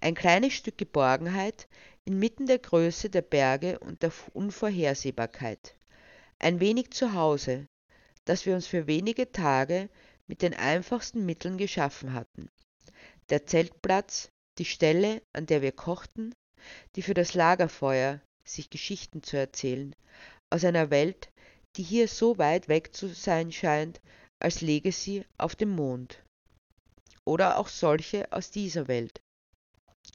Ein 0.00 0.14
kleines 0.14 0.54
Stück 0.54 0.78
Geborgenheit 0.78 1.68
inmitten 2.04 2.46
der 2.46 2.58
Größe 2.58 3.10
der 3.10 3.22
Berge 3.22 3.78
und 3.78 4.02
der 4.02 4.12
Unvorhersehbarkeit. 4.32 5.76
Ein 6.38 6.60
wenig 6.60 6.90
zu 6.90 7.14
Hause, 7.14 7.66
das 8.24 8.46
wir 8.46 8.54
uns 8.54 8.66
für 8.66 8.86
wenige 8.86 9.32
Tage 9.32 9.88
mit 10.26 10.42
den 10.42 10.54
einfachsten 10.54 11.24
Mitteln 11.26 11.58
geschaffen 11.58 12.12
hatten. 12.12 12.50
Der 13.30 13.46
Zeltplatz, 13.46 14.30
die 14.58 14.64
Stelle, 14.64 15.22
an 15.32 15.46
der 15.46 15.62
wir 15.62 15.72
kochten, 15.72 16.34
die 16.96 17.02
für 17.02 17.14
das 17.14 17.34
Lagerfeuer, 17.34 18.20
sich 18.44 18.70
Geschichten 18.70 19.22
zu 19.22 19.36
erzählen, 19.36 19.94
aus 20.50 20.64
einer 20.64 20.90
Welt, 20.90 21.30
die 21.76 21.82
hier 21.82 22.08
so 22.08 22.38
weit 22.38 22.68
weg 22.68 22.94
zu 22.94 23.08
sein 23.08 23.50
scheint, 23.52 24.00
als 24.40 24.60
läge 24.60 24.92
sie 24.92 25.24
auf 25.38 25.56
dem 25.56 25.70
Mond. 25.70 26.22
Oder 27.24 27.58
auch 27.58 27.68
solche 27.68 28.30
aus 28.32 28.50
dieser 28.50 28.86
Welt. 28.88 29.22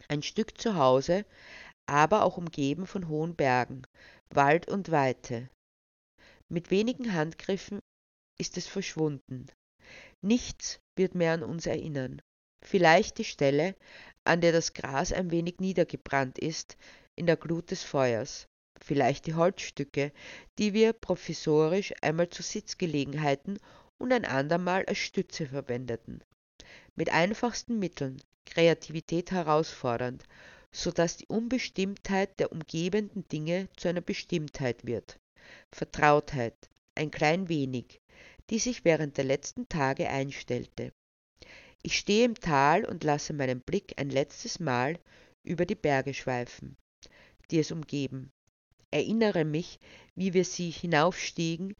Ein 0.08 0.22
Stück 0.22 0.60
zu 0.60 0.76
Hause, 0.76 1.26
aber 1.88 2.24
auch 2.24 2.38
umgeben 2.38 2.86
von 2.86 3.08
hohen 3.08 3.36
Bergen, 3.36 3.82
Wald 4.30 4.68
und 4.68 4.92
Weite. 4.92 5.50
Mit 6.48 6.72
wenigen 6.72 7.14
Handgriffen 7.14 7.80
ist 8.38 8.58
es 8.58 8.68
verschwunden. 8.68 9.48
Nichts 10.22 10.80
wird 10.96 11.16
mehr 11.16 11.34
an 11.34 11.44
uns 11.44 11.66
erinnern. 11.66 12.22
Vielleicht 12.62 13.18
die 13.18 13.26
Stelle, 13.26 13.76
an 14.24 14.42
der 14.42 14.52
das 14.52 14.74
Gras 14.74 15.12
ein 15.12 15.32
wenig 15.32 15.60
niedergebrannt 15.60 16.38
ist 16.38 16.78
in 17.16 17.26
der 17.26 17.38
Glut 17.38 17.72
des 17.72 17.84
Feuers, 17.84 18.48
vielleicht 18.80 19.26
die 19.28 19.34
Holzstücke, 19.34 20.12
die 20.58 20.74
wir 20.74 20.94
provisorisch 20.94 21.94
einmal 22.02 22.30
zu 22.30 22.44
Sitzgelegenheiten 22.44 23.60
und 23.98 24.14
ein 24.14 24.26
andermal 24.26 24.86
als 24.86 25.00
Stütze 25.00 25.48
verwendeten. 25.48 26.24
Mit 26.96 27.12
einfachsten 27.12 27.80
Mitteln, 27.80 28.22
Kreativität 28.46 29.32
herausfordernd, 29.32 30.24
so 30.72 30.92
dass 30.92 31.18
die 31.18 31.28
Unbestimmtheit 31.28 32.40
der 32.40 32.52
umgebenden 32.52 33.28
Dinge 33.28 33.70
zu 33.76 33.88
einer 33.88 34.02
Bestimmtheit 34.02 34.86
wird. 34.86 35.20
Vertrautheit, 35.72 36.70
ein 36.96 37.12
klein 37.12 37.50
wenig, 37.50 38.02
die 38.50 38.60
sich 38.60 38.86
während 38.86 39.18
der 39.18 39.26
letzten 39.26 39.68
Tage 39.70 40.10
einstellte. 40.10 40.92
Ich 41.82 41.98
stehe 41.98 42.26
im 42.26 42.36
Tal 42.36 42.86
und 42.86 43.04
lasse 43.04 43.34
meinen 43.34 43.62
Blick 43.62 43.94
ein 43.98 44.10
letztes 44.10 44.60
Mal 44.60 45.00
über 45.44 45.66
die 45.66 45.76
Berge 45.76 46.14
schweifen, 46.14 46.76
die 47.52 47.60
es 47.60 47.72
umgeben. 47.72 48.32
Erinnere 48.92 49.46
mich, 49.46 49.80
wie 50.16 50.34
wir 50.34 50.44
sie 50.44 50.70
hinaufstiegen, 50.70 51.76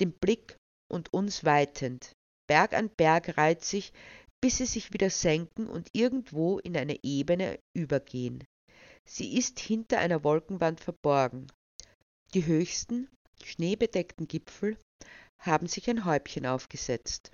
den 0.00 0.12
Blick 0.12 0.56
und 0.90 1.12
uns 1.12 1.44
weitend. 1.44 2.12
Berg 2.48 2.72
an 2.72 2.90
Berg 2.90 3.36
reiht 3.38 3.64
sich, 3.64 3.92
bis 4.40 4.58
sie 4.58 4.66
sich 4.66 4.92
wieder 4.92 5.08
senken 5.10 5.68
und 5.68 5.88
irgendwo 5.92 6.58
in 6.58 6.76
eine 6.76 7.02
Ebene 7.02 7.58
übergehen. 7.74 8.44
Sie 9.06 9.36
ist 9.36 9.60
hinter 9.60 9.98
einer 9.98 10.24
Wolkenwand 10.24 10.80
verborgen. 10.80 11.46
Die 12.34 12.44
höchsten, 12.44 13.08
schneebedeckten 13.42 14.26
Gipfel 14.26 14.76
haben 15.38 15.66
sich 15.66 15.88
ein 15.88 16.04
Häubchen 16.04 16.46
aufgesetzt. 16.46 17.30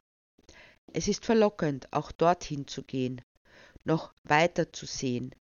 Es 0.92 1.06
ist 1.06 1.24
verlockend, 1.24 1.86
auch 1.92 2.10
dorthin 2.10 2.66
zu 2.66 2.82
gehen, 2.82 3.22
noch 3.84 4.12
weiter 4.24 4.72
zu 4.72 4.86
sehen, 4.86 5.34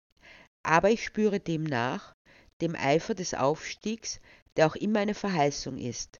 aber 0.61 0.89
ich 0.89 1.05
spüre 1.05 1.39
dem 1.39 1.63
nach, 1.63 2.15
dem 2.59 2.75
Eifer 2.75 3.15
des 3.15 3.33
Aufstiegs, 3.33 4.19
der 4.57 4.67
auch 4.67 4.75
immer 4.75 4.99
eine 4.99 5.13
Verheißung 5.13 5.77
ist, 5.77 6.19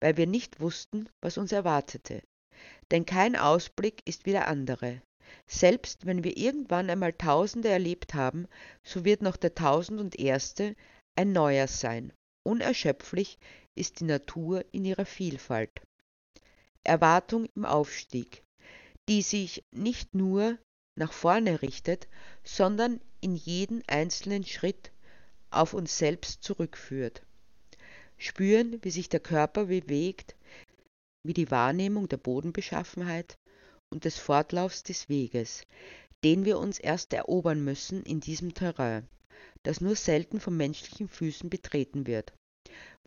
weil 0.00 0.18
wir 0.18 0.26
nicht 0.26 0.60
wussten, 0.60 1.08
was 1.22 1.38
uns 1.38 1.52
erwartete. 1.52 2.22
Denn 2.90 3.06
kein 3.06 3.34
Ausblick 3.34 4.02
ist 4.04 4.26
wie 4.26 4.32
der 4.32 4.48
andere. 4.48 5.00
Selbst 5.46 6.04
wenn 6.04 6.22
wir 6.22 6.36
irgendwann 6.36 6.90
einmal 6.90 7.14
Tausende 7.14 7.70
erlebt 7.70 8.12
haben, 8.12 8.46
so 8.82 9.06
wird 9.06 9.22
noch 9.22 9.36
der 9.36 9.54
Tausend 9.54 10.00
und 10.00 10.18
Erste 10.18 10.76
ein 11.14 11.32
neuer 11.32 11.66
sein. 11.66 12.12
Unerschöpflich 12.42 13.38
ist 13.74 14.00
die 14.00 14.04
Natur 14.04 14.64
in 14.72 14.84
ihrer 14.84 15.06
Vielfalt. 15.06 15.80
Erwartung 16.84 17.46
im 17.56 17.64
Aufstieg, 17.64 18.44
die 19.08 19.22
sich 19.22 19.64
nicht 19.70 20.14
nur 20.14 20.58
nach 20.98 21.12
vorne 21.12 21.62
richtet, 21.62 22.08
sondern 22.44 23.00
in 23.20 23.36
jeden 23.36 23.82
einzelnen 23.86 24.44
Schritt 24.44 24.90
auf 25.50 25.74
uns 25.74 25.98
selbst 25.98 26.42
zurückführt. 26.42 27.22
Spüren, 28.18 28.78
wie 28.82 28.90
sich 28.90 29.08
der 29.08 29.20
Körper 29.20 29.66
bewegt, 29.66 30.34
wie 31.24 31.34
die 31.34 31.50
Wahrnehmung 31.50 32.08
der 32.08 32.16
Bodenbeschaffenheit 32.16 33.36
und 33.92 34.04
des 34.04 34.18
Fortlaufs 34.18 34.82
des 34.82 35.08
Weges, 35.08 35.62
den 36.24 36.44
wir 36.44 36.58
uns 36.58 36.78
erst 36.78 37.12
erobern 37.12 37.62
müssen 37.62 38.02
in 38.02 38.20
diesem 38.20 38.54
Terrain, 38.54 39.06
das 39.62 39.80
nur 39.80 39.96
selten 39.96 40.40
von 40.40 40.56
menschlichen 40.56 41.08
Füßen 41.08 41.50
betreten 41.50 42.06
wird 42.06 42.32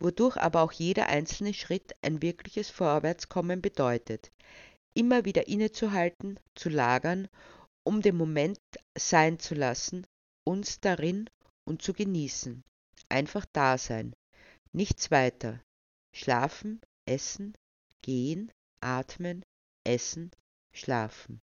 wodurch 0.00 0.36
aber 0.36 0.62
auch 0.62 0.72
jeder 0.72 1.06
einzelne 1.06 1.54
Schritt 1.54 1.94
ein 2.02 2.22
wirkliches 2.22 2.70
Vorwärtskommen 2.70 3.60
bedeutet, 3.60 4.32
immer 4.94 5.24
wieder 5.24 5.48
innezuhalten, 5.48 6.38
zu 6.54 6.68
lagern, 6.68 7.28
um 7.84 8.02
den 8.02 8.16
Moment 8.16 8.60
sein 8.96 9.38
zu 9.38 9.54
lassen, 9.54 10.06
uns 10.44 10.80
darin 10.80 11.28
und 11.64 11.82
zu 11.82 11.92
genießen. 11.92 12.62
Einfach 13.08 13.46
da 13.52 13.78
sein, 13.78 14.14
nichts 14.72 15.10
weiter. 15.10 15.62
Schlafen, 16.14 16.80
essen, 17.06 17.56
gehen, 18.02 18.52
atmen, 18.80 19.44
essen, 19.84 20.30
schlafen. 20.72 21.40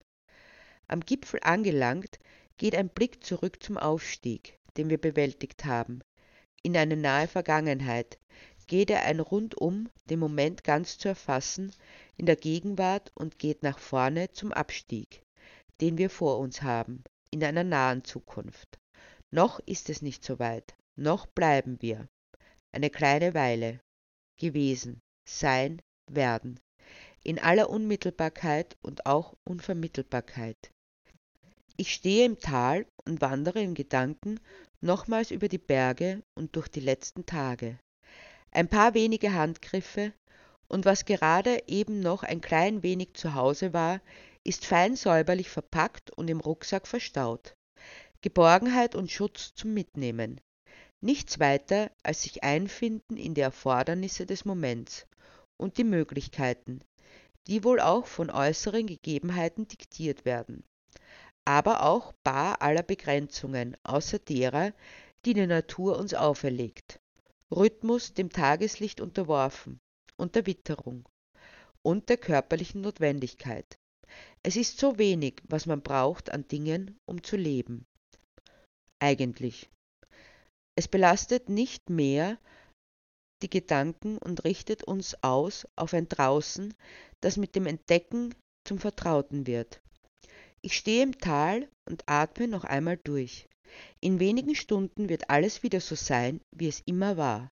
Am 0.88 1.02
Gipfel 1.02 1.40
angelangt, 1.44 2.20
geht 2.58 2.76
ein 2.76 2.90
Blick 2.90 3.24
zurück 3.24 3.62
zum 3.64 3.78
Aufstieg, 3.78 4.58
den 4.78 4.90
wir 4.90 5.00
bewältigt 5.00 5.66
haben, 5.66 6.02
in 6.62 6.78
eine 6.78 6.96
nahe 6.96 7.28
Vergangenheit, 7.28 8.20
geht 8.68 8.90
er 8.90 9.04
ein 9.04 9.20
Rundum, 9.20 9.90
den 10.10 10.20
Moment 10.20 10.64
ganz 10.64 10.98
zu 10.98 11.08
erfassen, 11.08 11.74
in 12.18 12.26
der 12.26 12.36
Gegenwart 12.36 13.12
und 13.16 13.40
geht 13.40 13.64
nach 13.64 13.80
vorne 13.80 14.32
zum 14.32 14.52
Abstieg, 14.52 15.24
den 15.82 15.98
wir 15.98 16.10
vor 16.10 16.40
uns 16.40 16.62
haben, 16.62 17.04
in 17.32 17.44
einer 17.44 17.64
nahen 17.64 18.04
Zukunft. 18.04 18.80
Noch 19.32 19.60
ist 19.60 19.90
es 19.90 20.02
nicht 20.02 20.24
so 20.24 20.40
weit, 20.40 20.76
noch 20.96 21.26
bleiben 21.26 21.82
wir. 21.82 22.08
Eine 22.72 22.90
kleine 22.90 23.34
Weile. 23.34 23.80
Gewesen, 24.40 25.02
sein, 25.28 25.82
werden. 26.10 26.60
In 27.24 27.40
aller 27.40 27.70
Unmittelbarkeit 27.70 28.78
und 28.82 29.06
auch 29.06 29.36
Unvermittelbarkeit. 29.44 30.72
Ich 31.78 31.94
stehe 31.94 32.26
im 32.26 32.40
Tal 32.40 32.86
und 33.06 33.22
wandere 33.22 33.62
in 33.62 33.74
Gedanken 33.74 34.40
nochmals 34.82 35.32
über 35.32 35.48
die 35.48 35.58
Berge 35.58 36.22
und 36.36 36.56
durch 36.56 36.68
die 36.68 36.82
letzten 36.82 37.26
Tage 37.26 37.80
ein 38.54 38.68
paar 38.68 38.94
wenige 38.94 39.34
Handgriffe, 39.34 40.14
und 40.68 40.86
was 40.86 41.06
gerade 41.06 41.62
eben 41.68 42.00
noch 42.00 42.24
ein 42.24 42.42
klein 42.42 42.82
wenig 42.84 43.14
zu 43.14 43.36
Hause 43.36 43.74
war, 43.74 44.02
ist 44.44 44.66
fein 44.66 44.96
säuberlich 44.96 45.50
verpackt 45.50 46.12
und 46.12 46.30
im 46.30 46.40
Rucksack 46.40 46.88
verstaut. 46.88 47.56
Geborgenheit 48.22 48.96
und 48.96 49.12
Schutz 49.12 49.54
zum 49.54 49.74
Mitnehmen. 49.74 50.40
Nichts 51.02 51.40
weiter 51.40 51.92
als 52.02 52.24
sich 52.24 52.44
einfinden 52.44 53.18
in 53.18 53.34
die 53.34 53.42
Erfordernisse 53.42 54.26
des 54.26 54.46
Moments 54.46 55.06
und 55.58 55.78
die 55.78 55.84
Möglichkeiten, 55.84 56.80
die 57.48 57.64
wohl 57.64 57.80
auch 57.80 58.08
von 58.08 58.30
äußeren 58.30 58.88
Gegebenheiten 58.88 59.68
diktiert 59.68 60.24
werden, 60.24 60.64
aber 61.46 61.84
auch 61.84 62.14
bar 62.24 62.62
aller 62.62 62.84
Begrenzungen, 62.84 63.76
außer 63.84 64.20
derer, 64.20 64.72
die 65.26 65.34
die 65.34 65.46
Natur 65.46 65.98
uns 65.98 66.14
auferlegt. 66.14 67.00
Rhythmus 67.56 68.14
dem 68.14 68.30
Tageslicht 68.32 69.00
unterworfen 69.00 69.80
und 70.18 70.36
der 70.36 70.48
Witterung 70.48 71.08
und 71.84 72.10
der 72.10 72.18
körperlichen 72.18 72.82
Notwendigkeit. 72.82 73.78
Es 74.42 74.56
ist 74.56 74.80
so 74.80 74.98
wenig, 74.98 75.42
was 75.48 75.66
man 75.66 75.82
braucht 75.82 76.32
an 76.32 76.48
Dingen, 76.48 76.98
um 77.06 77.24
zu 77.24 77.38
leben. 77.38 77.86
Eigentlich. 79.00 79.70
Es 80.76 80.88
belastet 80.88 81.50
nicht 81.50 81.90
mehr 81.90 82.40
die 83.44 83.50
Gedanken 83.50 84.18
und 84.18 84.46
richtet 84.46 84.84
uns 84.84 85.16
aus 85.22 85.68
auf 85.76 85.94
ein 85.94 86.10
Draußen, 86.10 86.74
das 87.22 87.38
mit 87.38 87.56
dem 87.56 87.68
Entdecken 87.68 88.34
zum 88.66 88.80
Vertrauten 88.80 89.46
wird. 89.46 89.82
Ich 90.62 90.76
stehe 90.76 91.04
im 91.04 91.18
Tal 91.18 91.70
und 91.86 92.04
atme 92.08 92.48
noch 92.48 92.64
einmal 92.64 92.98
durch. 92.98 93.48
In 94.00 94.20
wenigen 94.20 94.56
Stunden 94.56 95.10
wird 95.10 95.30
alles 95.30 95.64
wieder 95.64 95.80
so 95.80 95.96
sein, 95.96 96.42
wie 96.52 96.68
es 96.68 96.82
immer 96.86 97.18
war. 97.18 97.50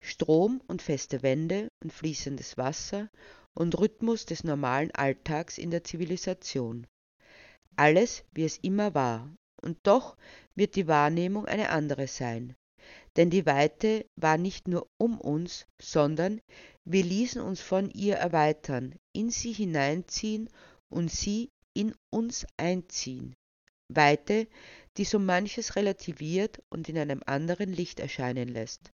Strom 0.00 0.60
und 0.68 0.82
feste 0.82 1.22
Wände 1.22 1.68
und 1.82 1.92
fließendes 1.92 2.56
Wasser 2.56 3.10
und 3.54 3.78
Rhythmus 3.78 4.26
des 4.26 4.44
normalen 4.44 4.90
Alltags 4.92 5.58
in 5.58 5.70
der 5.70 5.84
Zivilisation. 5.84 6.86
Alles, 7.76 8.24
wie 8.32 8.44
es 8.44 8.58
immer 8.58 8.94
war, 8.94 9.34
und 9.62 9.78
doch 9.82 10.16
wird 10.54 10.76
die 10.76 10.86
Wahrnehmung 10.86 11.46
eine 11.46 11.70
andere 11.70 12.06
sein. 12.06 12.54
Denn 13.16 13.30
die 13.30 13.46
Weite 13.46 14.06
war 14.16 14.38
nicht 14.38 14.68
nur 14.68 14.88
um 14.98 15.20
uns, 15.20 15.66
sondern 15.82 16.40
wir 16.84 17.02
ließen 17.02 17.40
uns 17.42 17.60
von 17.60 17.90
ihr 17.90 18.16
erweitern, 18.16 18.94
in 19.12 19.30
sie 19.30 19.52
hineinziehen 19.52 20.48
und 20.88 21.10
sie 21.10 21.50
in 21.74 21.94
uns 22.10 22.46
einziehen. 22.56 23.34
Weite, 23.88 24.46
die 24.98 25.04
so 25.04 25.18
manches 25.18 25.76
relativiert 25.76 26.60
und 26.68 26.88
in 26.88 26.98
einem 26.98 27.22
anderen 27.24 27.72
Licht 27.72 28.00
erscheinen 28.00 28.48
lässt. 28.48 28.92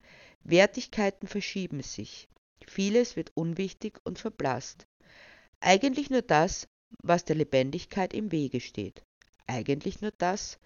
Wertigkeiten 0.44 1.28
verschieben 1.28 1.84
sich. 1.84 2.30
Vieles 2.66 3.18
wird 3.18 3.32
unwichtig 3.36 4.00
und 4.06 4.18
verblasst. 4.18 4.88
Eigentlich 5.60 6.10
nur 6.10 6.22
das, 6.22 6.70
was 7.04 7.26
der 7.26 7.36
Lebendigkeit 7.36 8.14
im 8.14 8.32
Wege 8.32 8.62
steht. 8.62 9.04
Eigentlich 9.46 10.02
nur 10.02 10.12
das, 10.18 10.58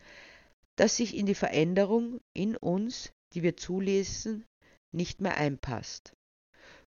das 0.75 0.98
sich 0.98 1.16
in 1.16 1.25
die 1.25 1.36
Veränderung 1.36 2.20
in 2.34 2.56
uns, 2.56 3.12
die 3.34 3.42
wir 3.42 3.58
zulesen, 3.58 4.46
nicht 4.92 5.20
mehr 5.20 5.38
einpasst. 5.38 6.13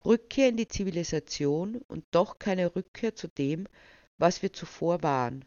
Rückkehr 0.05 0.49
in 0.49 0.57
die 0.57 0.69
Zivilisation 0.69 1.77
und 1.87 2.05
doch 2.11 2.41
keine 2.41 2.75
Rückkehr 2.75 3.15
zu 3.15 3.29
dem, 3.29 3.69
was 4.19 4.43
wir 4.43 4.53
zuvor 4.53 5.03
waren, 5.05 5.45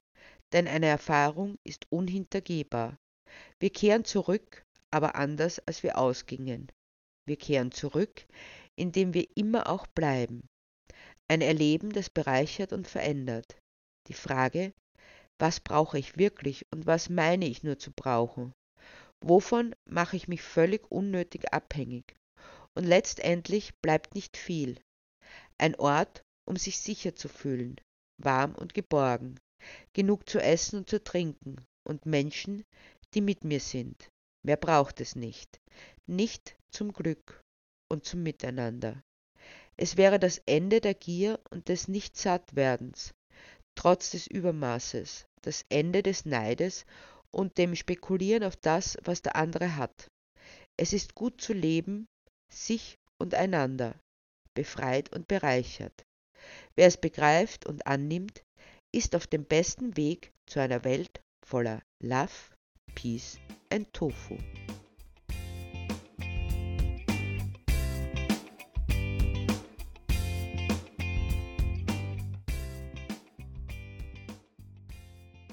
denn 0.55 0.67
eine 0.67 0.87
Erfahrung 0.87 1.59
ist 1.63 1.85
unhintergehbar. 1.91 2.97
Wir 3.59 3.69
kehren 3.69 4.05
zurück, 4.05 4.63
aber 4.89 5.15
anders, 5.15 5.59
als 5.67 5.83
wir 5.83 5.99
ausgingen. 5.99 6.71
Wir 7.27 7.37
kehren 7.37 7.71
zurück 7.71 8.25
in 8.75 8.91
dem 8.91 9.13
wir 9.13 9.27
immer 9.35 9.69
auch 9.69 9.87
bleiben. 9.87 10.47
Ein 11.27 11.41
Erleben, 11.41 11.91
das 11.91 12.09
bereichert 12.09 12.73
und 12.73 12.87
verändert. 12.87 13.57
Die 14.07 14.13
Frage, 14.13 14.73
was 15.39 15.59
brauche 15.59 15.97
ich 15.97 16.17
wirklich 16.17 16.65
und 16.71 16.85
was 16.85 17.09
meine 17.09 17.47
ich 17.47 17.63
nur 17.63 17.79
zu 17.79 17.91
brauchen? 17.91 18.53
Wovon 19.23 19.73
mache 19.89 20.15
ich 20.15 20.27
mich 20.27 20.41
völlig 20.41 20.89
unnötig 20.91 21.53
abhängig? 21.53 22.15
Und 22.77 22.83
letztendlich 22.85 23.73
bleibt 23.81 24.13
nicht 24.13 24.37
viel. 24.37 24.79
Ein 25.57 25.75
Ort, 25.75 26.21
um 26.47 26.57
sich 26.57 26.77
sicher 26.77 27.15
zu 27.15 27.29
fühlen, 27.29 27.79
warm 28.21 28.53
und 28.53 28.73
geborgen, 28.73 29.39
genug 29.93 30.29
zu 30.29 30.39
essen 30.39 30.79
und 30.79 30.89
zu 30.89 31.03
trinken 31.03 31.65
und 31.83 32.05
Menschen, 32.05 32.63
die 33.13 33.21
mit 33.21 33.43
mir 33.43 33.59
sind. 33.59 34.09
Mehr 34.43 34.57
braucht 34.57 35.01
es 35.01 35.15
nicht. 35.15 35.59
Nicht 36.07 36.55
zum 36.71 36.93
Glück 36.93 37.41
und 37.89 38.05
zum 38.05 38.23
Miteinander. 38.23 39.01
Es 39.77 39.97
wäre 39.97 40.19
das 40.19 40.37
Ende 40.45 40.81
der 40.81 40.93
Gier 40.93 41.39
und 41.49 41.67
des 41.67 41.87
Nichtsattwerdens, 41.87 43.13
trotz 43.75 44.11
des 44.11 44.27
Übermaßes, 44.27 45.25
das 45.41 45.65
Ende 45.69 46.01
des 46.01 46.25
Neides 46.25 46.85
und 47.31 47.57
dem 47.57 47.75
Spekulieren 47.75 48.43
auf 48.43 48.55
das, 48.55 48.97
was 49.03 49.21
der 49.21 49.35
andere 49.35 49.75
hat. 49.75 50.09
Es 50.77 50.93
ist 50.93 51.15
gut 51.15 51.41
zu 51.41 51.53
leben, 51.53 52.07
sich 52.51 52.97
und 53.17 53.33
einander, 53.33 53.99
befreit 54.53 55.13
und 55.13 55.27
bereichert. 55.27 56.05
Wer 56.75 56.87
es 56.87 56.97
begreift 56.97 57.65
und 57.65 57.87
annimmt, 57.87 58.43
ist 58.95 59.13
auf 59.13 59.27
dem 59.27 59.43
besten 59.43 59.97
Weg 59.97 60.31
zu 60.45 60.61
einer 60.61 60.85
Welt 60.85 61.21
voller 61.45 61.81
Love, 61.99 62.31
Peace 62.95 63.37
and 63.69 63.91
Tofu. 63.91 64.37